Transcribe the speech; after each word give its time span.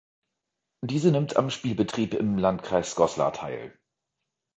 Diese 0.83 1.11
nimmt 1.11 1.35
am 1.35 1.51
Spielbetrieb 1.51 2.15
im 2.15 2.39
Landkreis 2.39 2.95
Goslar 2.95 3.33
teil. 3.33 3.77